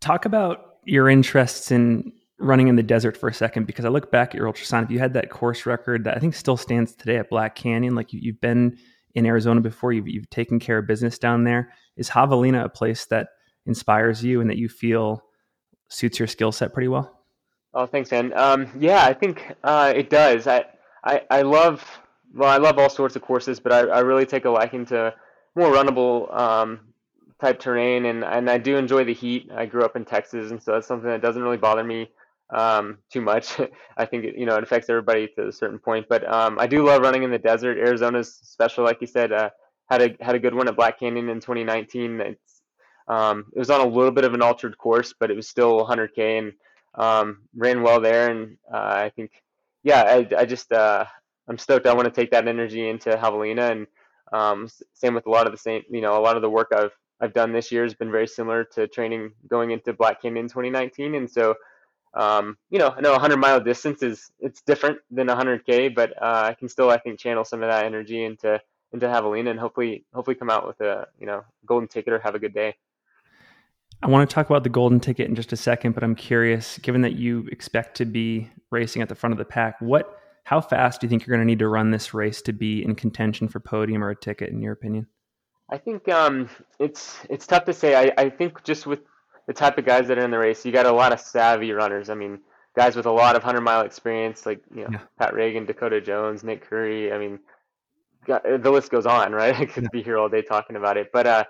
Talk 0.00 0.24
about 0.24 0.76
your 0.84 1.08
interests 1.08 1.70
in 1.70 2.12
running 2.38 2.68
in 2.68 2.76
the 2.76 2.82
desert 2.82 3.16
for 3.16 3.28
a 3.28 3.34
second, 3.34 3.66
because 3.66 3.84
I 3.84 3.88
look 3.88 4.10
back 4.10 4.28
at 4.28 4.34
your 4.34 4.52
UltraSignup. 4.52 4.84
If 4.84 4.90
you 4.90 4.98
had 4.98 5.14
that 5.14 5.30
course 5.30 5.64
record 5.66 6.04
that 6.04 6.16
I 6.16 6.20
think 6.20 6.34
still 6.34 6.56
stands 6.56 6.94
today 6.94 7.16
at 7.16 7.30
Black 7.30 7.54
Canyon. 7.54 7.94
Like 7.94 8.12
you, 8.12 8.20
you've 8.22 8.40
been 8.40 8.76
in 9.14 9.26
Arizona 9.26 9.60
before. 9.60 9.92
You've, 9.92 10.08
you've 10.08 10.30
taken 10.30 10.58
care 10.58 10.78
of 10.78 10.86
business 10.86 11.18
down 11.18 11.44
there. 11.44 11.72
Is 11.96 12.10
Javelina 12.10 12.64
a 12.64 12.68
place 12.68 13.06
that 13.06 13.28
inspires 13.64 14.22
you 14.22 14.40
and 14.40 14.50
that 14.50 14.58
you 14.58 14.68
feel 14.68 15.22
suits 15.88 16.18
your 16.18 16.28
skill 16.28 16.52
set 16.52 16.72
pretty 16.72 16.88
well? 16.88 17.24
Oh, 17.72 17.86
thanks, 17.86 18.10
man. 18.10 18.32
Um, 18.36 18.68
yeah, 18.78 19.04
I 19.04 19.12
think 19.12 19.52
uh, 19.64 19.92
it 19.94 20.10
does. 20.10 20.46
I, 20.46 20.64
I, 21.04 21.22
I 21.30 21.42
love 21.42 21.84
well, 22.36 22.50
I 22.50 22.58
love 22.58 22.78
all 22.78 22.90
sorts 22.90 23.16
of 23.16 23.22
courses, 23.22 23.60
but 23.60 23.72
I, 23.72 23.80
I 23.80 24.00
really 24.00 24.26
take 24.26 24.44
a 24.44 24.50
liking 24.50 24.86
to 24.86 25.14
more 25.54 25.72
runnable 25.72 26.34
um, 26.38 26.80
type 27.40 27.58
terrain, 27.58 28.04
and, 28.04 28.22
and 28.22 28.50
I 28.50 28.58
do 28.58 28.76
enjoy 28.76 29.04
the 29.04 29.14
heat. 29.14 29.50
I 29.54 29.66
grew 29.66 29.84
up 29.84 29.96
in 29.96 30.04
Texas, 30.04 30.50
and 30.50 30.62
so 30.62 30.72
that's 30.72 30.86
something 30.86 31.08
that 31.08 31.22
doesn't 31.22 31.42
really 31.42 31.56
bother 31.56 31.82
me 31.82 32.10
um, 32.50 32.98
too 33.10 33.22
much. 33.22 33.58
I 33.96 34.04
think 34.04 34.24
it, 34.24 34.36
you 34.36 34.46
know 34.46 34.56
it 34.56 34.62
affects 34.62 34.90
everybody 34.90 35.28
to 35.36 35.48
a 35.48 35.52
certain 35.52 35.78
point, 35.78 36.06
but 36.08 36.30
um, 36.30 36.58
I 36.58 36.66
do 36.66 36.84
love 36.84 37.02
running 37.02 37.22
in 37.22 37.30
the 37.30 37.38
desert. 37.38 37.78
Arizona's 37.78 38.34
special, 38.42 38.84
like 38.84 39.00
you 39.00 39.06
said. 39.06 39.32
Uh, 39.32 39.50
had 39.88 40.02
a 40.02 40.24
had 40.24 40.34
a 40.34 40.38
good 40.38 40.54
one 40.54 40.68
at 40.68 40.76
Black 40.76 40.98
Canyon 40.98 41.28
in 41.28 41.40
2019. 41.40 42.20
It's 42.20 42.62
um, 43.08 43.46
it 43.54 43.58
was 43.58 43.70
on 43.70 43.80
a 43.80 43.86
little 43.88 44.10
bit 44.10 44.24
of 44.24 44.34
an 44.34 44.42
altered 44.42 44.76
course, 44.76 45.14
but 45.18 45.30
it 45.30 45.36
was 45.36 45.48
still 45.48 45.86
100k 45.86 46.38
and 46.38 46.52
um, 46.94 47.42
ran 47.54 47.82
well 47.82 48.00
there. 48.00 48.30
And 48.30 48.56
uh, 48.72 48.76
I 48.76 49.12
think, 49.14 49.30
yeah, 49.84 50.02
I, 50.02 50.28
I 50.36 50.44
just 50.44 50.72
uh, 50.72 51.04
I'm 51.48 51.58
stoked. 51.58 51.86
I 51.86 51.94
want 51.94 52.06
to 52.06 52.10
take 52.10 52.30
that 52.32 52.48
energy 52.48 52.88
into 52.88 53.10
Javelina, 53.10 53.70
and 53.70 53.86
um, 54.32 54.68
same 54.94 55.14
with 55.14 55.26
a 55.26 55.30
lot 55.30 55.46
of 55.46 55.52
the 55.52 55.58
same. 55.58 55.82
You 55.90 56.00
know, 56.00 56.18
a 56.18 56.22
lot 56.22 56.36
of 56.36 56.42
the 56.42 56.50
work 56.50 56.72
I've 56.74 56.96
I've 57.20 57.32
done 57.32 57.52
this 57.52 57.72
year 57.72 57.82
has 57.84 57.94
been 57.94 58.10
very 58.10 58.26
similar 58.26 58.64
to 58.74 58.88
training 58.88 59.32
going 59.48 59.70
into 59.70 59.92
Black 59.92 60.22
Canyon 60.22 60.48
2019, 60.48 61.14
and 61.14 61.30
so 61.30 61.54
um, 62.16 62.56
you 62.70 62.78
know, 62.78 62.94
I 62.96 63.00
know 63.02 63.10
a 63.10 63.12
100 63.12 63.36
mile 63.36 63.60
distance 63.60 64.02
is 64.02 64.30
it's 64.40 64.62
different 64.62 64.98
than 65.10 65.28
100k, 65.28 65.94
but 65.94 66.10
uh, 66.20 66.44
I 66.46 66.54
can 66.54 66.68
still 66.68 66.90
I 66.90 66.98
think 66.98 67.20
channel 67.20 67.44
some 67.44 67.62
of 67.62 67.68
that 67.68 67.84
energy 67.84 68.24
into 68.24 68.60
into 68.92 69.06
Javelina 69.06 69.50
and 69.50 69.60
hopefully 69.60 70.04
hopefully 70.14 70.34
come 70.34 70.48
out 70.48 70.66
with 70.66 70.80
a 70.80 71.06
you 71.18 71.26
know 71.26 71.44
golden 71.66 71.88
ticket 71.88 72.12
or 72.12 72.18
have 72.20 72.34
a 72.34 72.38
good 72.38 72.54
day. 72.54 72.74
I 74.02 74.08
want 74.08 74.28
to 74.28 74.34
talk 74.34 74.48
about 74.48 74.62
the 74.62 74.70
golden 74.70 75.00
ticket 75.00 75.28
in 75.28 75.34
just 75.34 75.52
a 75.52 75.56
second, 75.56 75.94
but 75.94 76.04
I'm 76.04 76.14
curious, 76.14 76.78
given 76.78 77.00
that 77.02 77.14
you 77.14 77.48
expect 77.50 77.96
to 77.98 78.04
be 78.04 78.50
racing 78.70 79.00
at 79.00 79.08
the 79.08 79.14
front 79.14 79.32
of 79.32 79.38
the 79.38 79.44
pack, 79.44 79.76
what 79.80 80.18
how 80.46 80.60
fast 80.60 81.00
do 81.00 81.06
you 81.06 81.08
think 81.08 81.26
you're 81.26 81.36
going 81.36 81.44
to 81.44 81.50
need 81.50 81.58
to 81.58 81.66
run 81.66 81.90
this 81.90 82.14
race 82.14 82.40
to 82.42 82.52
be 82.52 82.84
in 82.84 82.94
contention 82.94 83.48
for 83.48 83.58
podium 83.58 84.04
or 84.04 84.10
a 84.10 84.16
ticket, 84.16 84.50
in 84.50 84.62
your 84.62 84.74
opinion? 84.74 85.08
I 85.68 85.76
think 85.76 86.08
um, 86.08 86.48
it's 86.78 87.18
it's 87.28 87.48
tough 87.48 87.64
to 87.64 87.72
say. 87.72 87.96
I, 87.96 88.12
I 88.16 88.30
think 88.30 88.62
just 88.62 88.86
with 88.86 89.00
the 89.48 89.52
type 89.52 89.76
of 89.76 89.84
guys 89.84 90.06
that 90.06 90.18
are 90.18 90.24
in 90.24 90.30
the 90.30 90.38
race, 90.38 90.64
you 90.64 90.70
got 90.70 90.86
a 90.86 90.92
lot 90.92 91.12
of 91.12 91.18
savvy 91.18 91.72
runners. 91.72 92.10
I 92.10 92.14
mean, 92.14 92.38
guys 92.76 92.94
with 92.94 93.06
a 93.06 93.10
lot 93.10 93.34
of 93.34 93.42
hundred 93.42 93.62
mile 93.62 93.80
experience, 93.80 94.46
like 94.46 94.62
you 94.72 94.82
know 94.82 94.90
yeah. 94.92 95.00
Pat 95.18 95.34
Reagan, 95.34 95.66
Dakota 95.66 96.00
Jones, 96.00 96.44
Nick 96.44 96.70
Coury. 96.70 97.12
I 97.12 97.18
mean, 97.18 97.40
the 98.28 98.70
list 98.70 98.92
goes 98.92 99.04
on, 99.04 99.32
right? 99.32 99.56
I 99.60 99.66
could 99.66 99.82
yeah. 99.82 99.88
be 99.92 100.00
here 100.04 100.16
all 100.16 100.28
day 100.28 100.42
talking 100.42 100.76
about 100.76 100.96
it, 100.96 101.08
but 101.12 101.26
uh, 101.26 101.44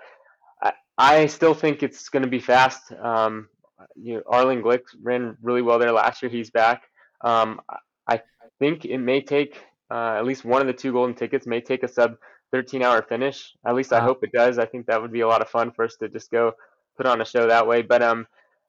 I, 0.63 0.73
I 0.97 1.25
still 1.27 1.53
think 1.53 1.83
it's 1.83 2.09
going 2.09 2.23
to 2.23 2.29
be 2.29 2.39
fast. 2.39 2.93
Um, 2.93 3.47
you 3.95 4.15
know, 4.15 4.23
Arlen 4.25 4.63
Glick 4.63 4.85
ran 5.03 5.37
really 5.43 5.61
well 5.61 5.77
there 5.77 5.91
last 5.91 6.23
year. 6.23 6.31
He's 6.31 6.49
back. 6.49 6.81
Um, 7.21 7.61
I 8.07 8.21
think 8.59 8.85
it 8.85 8.97
may 8.97 9.21
take 9.21 9.57
uh, 9.89 10.15
at 10.17 10.25
least 10.25 10.45
one 10.45 10.61
of 10.61 10.67
the 10.67 10.73
two 10.73 10.91
golden 10.91 11.15
tickets 11.15 11.47
may 11.47 11.61
take 11.61 11.83
a 11.83 11.87
sub 11.87 12.17
13 12.51 12.83
hour 12.83 13.01
finish. 13.01 13.53
At 13.65 13.75
least 13.75 13.93
I 13.93 13.99
hope 13.99 14.23
it 14.23 14.31
does. 14.31 14.57
I 14.57 14.65
think 14.65 14.85
that 14.87 15.01
would 15.01 15.11
be 15.11 15.21
a 15.21 15.27
lot 15.27 15.41
of 15.41 15.49
fun 15.49 15.71
for 15.71 15.85
us 15.85 15.95
to 15.97 16.09
just 16.09 16.31
go 16.31 16.53
put 16.97 17.05
on 17.05 17.21
a 17.21 17.25
show 17.25 17.47
that 17.47 17.67
way. 17.67 17.81
But 17.81 18.01
um, 18.01 18.27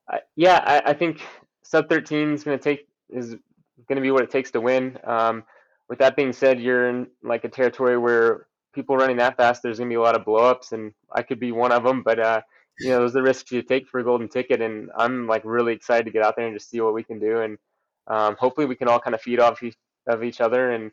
I, 0.09 0.21
yeah, 0.37 0.62
I, 0.64 0.90
I, 0.90 0.95
think 0.95 1.21
sub 1.62 1.88
13 1.88 2.35
is 2.35 2.45
going 2.45 2.59
to 2.59 2.62
take 2.62 2.87
is 3.11 3.30
going 3.88 3.97
to 3.97 4.00
be 4.00 4.11
what 4.11 4.23
it 4.23 4.30
takes 4.30 4.50
to 4.52 4.61
win. 4.61 4.99
Um, 5.04 5.45
with 5.88 5.99
that 6.00 6.16
being 6.16 6.33
said, 6.33 6.61
you're 6.61 6.88
in 6.88 7.09
like 7.23 7.45
a 7.45 7.49
territory 7.49 7.97
where 7.97 8.47
people 8.75 8.97
running 8.97 9.16
that 9.16 9.37
fast, 9.37 9.62
there's 9.62 9.78
going 9.78 9.88
to 9.88 9.92
be 9.92 9.99
a 9.99 10.02
lot 10.02 10.14
of 10.14 10.25
blowups, 10.25 10.73
and 10.73 10.92
I 11.12 11.23
could 11.23 11.40
be 11.40 11.52
one 11.52 11.73
of 11.73 11.85
them. 11.85 12.02
But 12.02 12.18
uh, 12.18 12.40
you 12.80 12.90
know, 12.90 13.00
those 13.00 13.12
are 13.12 13.21
the 13.21 13.23
risks 13.23 13.50
you 13.50 13.62
take 13.62 13.88
for 13.88 14.00
a 14.00 14.04
golden 14.04 14.28
ticket, 14.28 14.61
and 14.61 14.90
I'm 14.97 15.26
like 15.26 15.42
really 15.45 15.73
excited 15.73 16.04
to 16.04 16.12
get 16.12 16.25
out 16.25 16.37
there 16.37 16.47
and 16.47 16.57
just 16.57 16.71
see 16.71 16.80
what 16.80 16.95
we 16.95 17.02
can 17.02 17.18
do, 17.18 17.40
and 17.40 17.59
um, 18.08 18.36
hopefully 18.38 18.66
we 18.66 18.74
can 18.74 18.88
all 18.88 19.00
kind 19.00 19.14
of 19.14 19.20
feed 19.20 19.40
off 19.40 19.62
each, 19.62 19.76
of 20.06 20.24
each 20.24 20.40
other. 20.40 20.70
And 20.70 20.90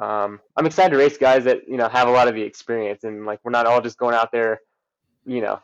um, 0.00 0.40
I'm 0.56 0.66
excited 0.66 0.90
to 0.90 0.98
race 0.98 1.16
guys 1.16 1.44
that 1.44 1.68
you 1.68 1.76
know 1.76 1.88
have 1.88 2.08
a 2.08 2.10
lot 2.10 2.28
of 2.28 2.34
the 2.34 2.42
experience, 2.42 3.04
and 3.04 3.24
like 3.24 3.40
we're 3.44 3.50
not 3.50 3.66
all 3.66 3.80
just 3.80 3.98
going 3.98 4.14
out 4.14 4.30
there, 4.32 4.60
you 5.24 5.40
know, 5.40 5.60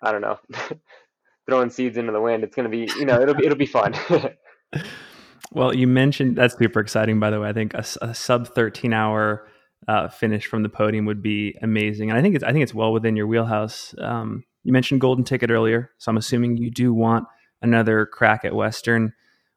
I 0.00 0.12
don't 0.12 0.22
know, 0.22 0.38
throwing 1.46 1.70
seeds 1.70 1.98
into 1.98 2.12
the 2.12 2.20
wind. 2.20 2.44
It's 2.44 2.56
going 2.56 2.70
to 2.70 2.74
be, 2.74 2.90
you 2.98 3.04
know, 3.04 3.20
it'll 3.20 3.34
be 3.34 3.44
it'll 3.44 3.58
be 3.58 3.66
fun. 3.66 3.94
Well, 5.54 5.74
you 5.74 5.86
mentioned 5.86 6.36
that's 6.36 6.56
super 6.56 6.80
exciting. 6.80 7.20
By 7.20 7.30
the 7.30 7.40
way, 7.40 7.48
I 7.48 7.52
think 7.52 7.74
a, 7.74 7.84
a 8.00 8.14
sub 8.14 8.48
thirteen 8.48 8.92
hour 8.92 9.46
uh, 9.86 10.08
finish 10.08 10.46
from 10.46 10.62
the 10.62 10.68
podium 10.68 11.04
would 11.04 11.22
be 11.22 11.58
amazing, 11.60 12.10
and 12.10 12.18
I 12.18 12.22
think 12.22 12.34
it's 12.34 12.44
I 12.44 12.52
think 12.52 12.62
it's 12.62 12.74
well 12.74 12.92
within 12.92 13.16
your 13.16 13.26
wheelhouse. 13.26 13.94
Um, 13.98 14.44
you 14.64 14.72
mentioned 14.72 15.00
golden 15.00 15.24
ticket 15.24 15.50
earlier, 15.50 15.90
so 15.98 16.10
I'm 16.10 16.16
assuming 16.16 16.56
you 16.56 16.70
do 16.70 16.94
want 16.94 17.26
another 17.60 18.06
crack 18.06 18.44
at 18.44 18.54
Western. 18.54 19.12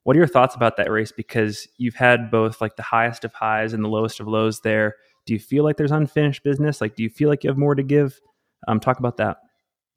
What 0.05 0.15
are 0.15 0.19
your 0.19 0.27
thoughts 0.27 0.53
about 0.53 0.77
that 0.77 0.91
race? 0.91 1.11
Because 1.11 1.67
you've 1.77 1.95
had 1.95 2.29
both 2.29 2.61
like 2.61 2.75
the 2.75 2.83
highest 2.83 3.25
of 3.25 3.33
highs 3.33 3.73
and 3.73 3.83
the 3.83 3.89
lowest 3.89 4.19
of 4.19 4.27
lows 4.27 4.61
there. 4.61 4.97
Do 5.25 5.33
you 5.33 5.39
feel 5.39 5.63
like 5.63 5.77
there's 5.77 5.91
unfinished 5.91 6.43
business? 6.43 6.79
Like, 6.79 6.95
do 6.95 7.01
you 7.01 7.09
feel 7.09 7.27
like 7.27 7.43
you 7.43 7.49
have 7.49 7.57
more 7.57 7.73
to 7.73 7.81
give? 7.81 8.19
Um, 8.67 8.79
talk 8.79 8.99
about 8.99 9.17
that. 9.17 9.37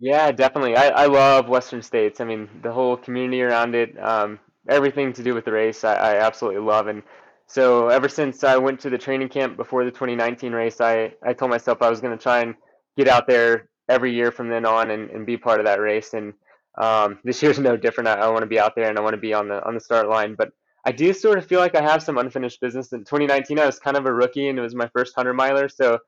Yeah, 0.01 0.33
definitely. 0.33 0.77
I, 0.77 0.89
I 0.89 1.07
love 1.07 1.51
Western 1.51 1.83
States. 1.83 2.23
I 2.23 2.25
mean, 2.25 2.49
the 2.63 2.73
whole 2.73 2.97
community 2.97 3.43
around 3.43 3.75
it, 3.75 4.03
um, 4.03 4.39
everything 4.67 5.13
to 5.13 5.23
do 5.23 5.35
with 5.35 5.45
the 5.45 5.53
race, 5.53 5.85
I, 5.85 5.95
I 5.95 6.17
absolutely 6.21 6.63
love. 6.63 6.87
And 6.87 7.03
so 7.47 7.89
ever 7.89 8.09
since 8.09 8.43
I 8.45 8.57
went 8.57 8.81
to 8.81 8.91
the 8.91 8.97
training 8.97 9.29
camp 9.29 9.59
before 9.59 9.85
the 9.85 9.91
2019 9.91 10.53
race, 10.53 10.81
I, 10.81 11.13
I 11.23 11.35
told 11.35 11.51
myself 11.51 11.83
I 11.83 11.91
was 11.91 12.01
going 12.01 12.17
to 12.17 12.23
try 12.23 12.41
and 12.41 12.55
get 12.97 13.09
out 13.09 13.27
there 13.27 13.69
every 13.91 14.15
year 14.15 14.33
from 14.33 14.49
then 14.49 14.65
on 14.65 14.91
and, 14.91 15.11
and 15.11 15.27
be 15.27 15.37
part 15.37 15.61
of 15.61 15.67
that 15.67 15.81
race. 15.81 16.15
And 16.15 16.33
um, 16.79 17.19
this 17.25 17.43
year's 17.43 17.59
no 17.59 17.77
different. 17.77 18.09
I, 18.09 18.15
I 18.15 18.29
want 18.29 18.41
to 18.41 18.47
be 18.47 18.59
out 18.59 18.75
there 18.75 18.89
and 18.89 18.99
I 18.99 19.03
want 19.03 19.15
to 19.15 19.21
be 19.21 19.35
on 19.35 19.49
the 19.49 19.65
on 19.67 19.75
the 19.75 19.81
start 19.81 20.09
line. 20.09 20.35
But 20.37 20.51
I 20.85 20.93
do 20.93 21.13
sort 21.13 21.39
of 21.39 21.47
feel 21.47 21.61
like 21.61 21.75
I 21.75 21.83
have 21.83 22.03
some 22.03 22.19
unfinished 22.19 22.61
business. 22.61 22.93
In 22.93 23.01
2019, 23.01 23.59
I 23.59 23.67
was 23.67 23.79
kind 23.79 23.97
of 23.97 24.07
a 24.07 24.13
rookie 24.13 24.49
and 24.49 24.59
it 24.59 24.63
was 24.63 24.75
my 24.75 24.89
first 24.89 25.15
hundred 25.15 25.35
miler, 25.35 25.69
so 25.69 25.99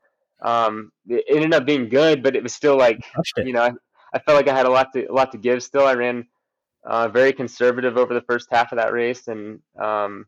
um, 0.42 0.90
it 1.06 1.24
ended 1.28 1.54
up 1.54 1.66
being 1.66 1.88
good, 1.88 2.22
but 2.22 2.34
it 2.34 2.42
was 2.42 2.54
still 2.54 2.78
like 2.78 3.04
you 3.36 3.52
know 3.52 3.62
I, 3.62 3.72
I, 4.14 4.18
felt 4.20 4.36
like 4.36 4.48
I 4.48 4.56
had 4.56 4.66
a 4.66 4.70
lot 4.70 4.92
to 4.94 5.04
a 5.06 5.12
lot 5.12 5.32
to 5.32 5.38
give. 5.38 5.62
Still, 5.62 5.86
I 5.86 5.94
ran 5.94 6.26
uh, 6.84 7.08
very 7.08 7.32
conservative 7.32 7.96
over 7.96 8.14
the 8.14 8.22
first 8.22 8.48
half 8.50 8.72
of 8.72 8.78
that 8.78 8.92
race, 8.92 9.28
and 9.28 9.60
um, 9.78 10.26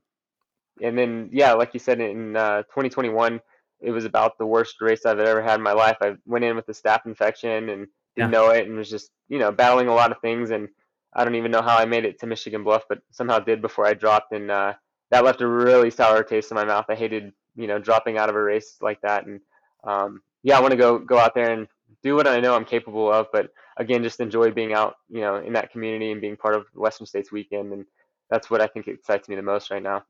and 0.83 0.99
then 0.99 1.31
yeah, 1.33 1.53
like 1.53 1.73
you 1.73 1.81
said 1.81 2.01
in 2.01 2.37
uh, 2.37 2.63
2021, 2.63 3.41
it 3.81 3.91
was 3.91 4.05
about 4.05 4.39
the 4.39 4.47
worst 4.47 4.81
race 4.81 5.07
I've 5.07 5.19
ever 5.19 5.43
had 5.43 5.57
in 5.57 5.63
my 5.63 5.73
life. 5.73 5.97
I 6.01 6.15
went 6.27 6.45
in 6.45 6.57
with 6.57 6.69
a 6.69 6.73
staph 6.73 7.07
infection 7.07 7.71
and 7.71 7.87
didn't 8.17 8.33
yeah. 8.33 8.39
know 8.39 8.51
it, 8.51 8.67
and 8.67 8.77
was 8.77 8.91
just 8.91 9.11
you 9.29 9.39
know 9.39 9.53
battling 9.53 9.89
a 9.89 9.95
lot 9.95 10.13
of 10.13 10.21
things 10.21 10.51
and 10.51 10.69
I 11.15 11.25
don't 11.25 11.35
even 11.35 11.51
know 11.51 11.63
how 11.63 11.77
I 11.77 11.85
made 11.85 12.05
it 12.05 12.19
to 12.21 12.27
Michigan 12.27 12.65
Bluff, 12.65 12.85
but 12.89 13.01
somehow 13.11 13.39
did 13.39 13.61
before 13.61 13.87
I 13.87 13.95
dropped, 13.95 14.33
and 14.33 14.51
uh, 14.51 14.75
that 15.11 15.25
left 15.25 15.43
a 15.43 15.47
really 15.47 15.91
sour 15.91 16.23
taste 16.23 16.51
in 16.51 16.55
my 16.55 16.65
mouth. 16.65 16.87
I 16.89 16.95
hated, 16.95 17.33
you 17.55 17.67
know, 17.67 17.79
dropping 17.79 18.19
out 18.19 18.31
of 18.31 18.35
a 18.35 18.43
race 18.43 18.77
like 18.81 19.01
that, 19.03 19.27
and 19.27 19.41
um, 19.85 20.23
yeah, 20.43 20.57
I 20.57 20.61
want 20.61 20.73
to 20.73 20.79
go 20.79 20.99
go 20.99 21.19
out 21.19 21.35
there 21.35 21.53
and 21.53 21.69
do 22.03 22.17
what 22.17 22.27
I 22.27 22.41
know 22.41 22.55
I'm 22.55 22.65
capable 22.65 23.13
of, 23.13 23.27
but 23.33 23.51
again, 23.77 24.03
just 24.03 24.21
enjoy 24.21 24.51
being 24.51 24.73
out, 24.73 24.95
you 25.09 25.21
know, 25.21 25.37
in 25.37 25.53
that 25.53 25.71
community 25.71 26.11
and 26.11 26.21
being 26.21 26.37
part 26.37 26.57
of 26.57 26.65
Western 26.75 27.07
States 27.07 27.31
weekend, 27.31 27.73
and 27.73 27.85
that's 28.31 28.51
what 28.51 28.63
I 28.63 28.67
think 28.67 28.89
excites 28.89 29.29
me 29.29 29.37
the 29.37 29.43
most 29.43 29.71
right 29.71 29.83
now. 29.83 30.05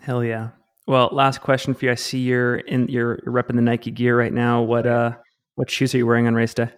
Hell 0.00 0.24
yeah! 0.24 0.50
Well, 0.86 1.10
last 1.12 1.42
question 1.42 1.74
for 1.74 1.84
you. 1.84 1.92
I 1.92 1.96
see 1.96 2.20
you're 2.20 2.56
in 2.56 2.88
you're 2.88 3.18
repping 3.26 3.56
the 3.56 3.62
Nike 3.62 3.90
gear 3.90 4.18
right 4.18 4.32
now. 4.32 4.62
What 4.62 4.86
uh, 4.86 5.12
what 5.56 5.70
shoes 5.70 5.94
are 5.94 5.98
you 5.98 6.06
wearing 6.06 6.26
on 6.26 6.34
race 6.34 6.54
day? 6.54 6.70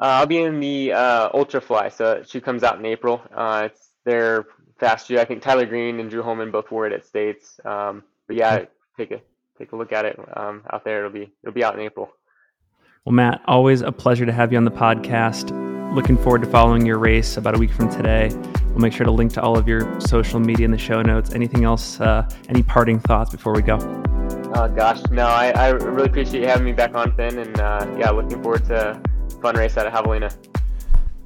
Uh, 0.00 0.04
I'll 0.04 0.26
be 0.26 0.38
in 0.38 0.60
the 0.60 0.92
uh, 0.92 1.30
Ultrafly. 1.30 1.92
So 1.92 2.22
she 2.26 2.40
comes 2.40 2.62
out 2.62 2.78
in 2.78 2.84
April. 2.84 3.22
Uh, 3.34 3.68
it's 3.70 3.90
their 4.04 4.46
fast 4.78 5.08
shoe. 5.08 5.18
I 5.18 5.24
think 5.24 5.42
Tyler 5.42 5.66
Green 5.66 6.00
and 6.00 6.10
Drew 6.10 6.22
Holman 6.22 6.50
both 6.50 6.70
wore 6.70 6.86
it 6.86 6.92
at 6.92 7.06
States. 7.06 7.58
Um, 7.64 8.02
but 8.26 8.36
yeah, 8.36 8.64
take 8.96 9.10
a 9.10 9.20
take 9.58 9.72
a 9.72 9.76
look 9.76 9.92
at 9.92 10.04
it 10.04 10.18
um, 10.36 10.62
out 10.70 10.84
there. 10.84 10.98
It'll 10.98 11.10
be 11.10 11.32
it'll 11.42 11.54
be 11.54 11.64
out 11.64 11.74
in 11.74 11.80
April. 11.80 12.10
Well, 13.04 13.14
Matt, 13.14 13.40
always 13.46 13.82
a 13.82 13.92
pleasure 13.92 14.26
to 14.26 14.32
have 14.32 14.52
you 14.52 14.58
on 14.58 14.64
the 14.64 14.70
podcast. 14.70 15.54
Looking 15.94 16.18
forward 16.18 16.42
to 16.42 16.48
following 16.48 16.84
your 16.84 16.98
race 16.98 17.36
about 17.36 17.54
a 17.54 17.58
week 17.58 17.72
from 17.72 17.88
today. 17.88 18.30
We'll 18.70 18.80
make 18.80 18.92
sure 18.92 19.06
to 19.06 19.12
link 19.12 19.32
to 19.34 19.42
all 19.42 19.56
of 19.56 19.66
your 19.66 20.00
social 20.00 20.40
media 20.40 20.64
in 20.64 20.72
the 20.72 20.78
show 20.78 21.00
notes. 21.00 21.32
Anything 21.32 21.64
else? 21.64 22.00
Uh, 22.00 22.28
any 22.48 22.62
parting 22.62 22.98
thoughts 22.98 23.30
before 23.30 23.54
we 23.54 23.62
go? 23.62 23.78
Oh 24.54 24.68
gosh, 24.68 25.00
no. 25.10 25.26
I, 25.26 25.50
I 25.50 25.68
really 25.68 26.08
appreciate 26.08 26.40
you 26.40 26.48
having 26.48 26.64
me 26.64 26.72
back 26.72 26.94
on, 26.94 27.12
Finn, 27.16 27.38
and 27.38 27.60
uh, 27.60 27.86
yeah, 27.98 28.10
looking 28.10 28.42
forward 28.42 28.64
to 28.66 29.00
fun 29.40 29.56
race 29.56 29.76
out 29.76 29.86
of 29.86 29.92
Javelina. 29.92 30.34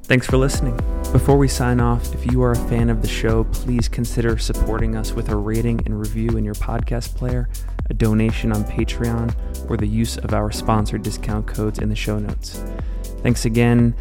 Thanks 0.05 0.27
for 0.27 0.39
listening. 0.39 0.77
Before 1.13 1.37
we 1.37 1.47
sign 1.47 1.79
off, 1.79 2.13
if 2.15 2.33
you 2.33 2.43
are 2.43 2.51
a 2.51 2.69
fan 2.69 2.91
of 2.91 3.01
the 3.01 3.09
show, 3.09 3.45
please 3.45 3.89
consider 3.89 4.39
supporting 4.39 4.97
us 4.97 5.13
with 5.13 5.29
a 5.29 5.37
rating 5.37 5.81
and 5.87 5.99
review 5.99 6.37
in 6.37 6.45
your 6.45 6.55
podcast 6.55 7.15
player, 7.15 7.49
a 7.89 7.95
donation 7.95 8.51
on 8.51 8.65
Patreon, 8.65 9.71
or 9.71 9.77
the 9.77 9.87
use 9.87 10.17
of 10.19 10.35
our 10.35 10.51
sponsored 10.51 11.05
discount 11.05 11.47
codes 11.47 11.79
in 11.79 11.89
the 11.89 11.95
show 11.95 12.19
notes. 12.19 12.63
Thanks 13.23 13.45
again. 13.45 13.95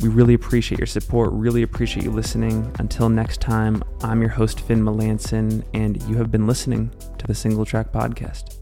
We 0.00 0.10
really 0.10 0.34
appreciate 0.34 0.78
your 0.78 0.86
support, 0.86 1.32
really 1.32 1.62
appreciate 1.62 2.04
you 2.04 2.10
listening. 2.10 2.70
Until 2.78 3.08
next 3.08 3.40
time, 3.40 3.82
I'm 4.02 4.20
your 4.20 4.30
host, 4.30 4.60
Finn 4.60 4.82
Melanson, 4.82 5.64
and 5.72 6.02
you 6.02 6.16
have 6.16 6.30
been 6.30 6.46
listening 6.46 6.90
to 7.16 7.26
the 7.26 7.34
Single 7.34 7.64
Track 7.64 7.92
Podcast. 7.92 8.58